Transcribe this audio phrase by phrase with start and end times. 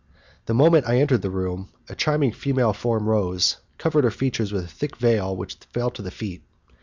[0.47, 4.63] The moment I entered the room, a charming female form rose, covering her features with
[4.63, 6.41] a thick veil which fell to the feet.